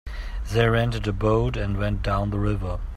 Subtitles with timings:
[0.51, 2.79] They rented a boat and went down the river.